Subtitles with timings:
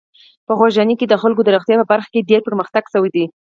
[0.47, 3.25] په خوږیاڼي کې د خلکو د روغتیا په برخه کې ډېر پرمختګ شوی دی.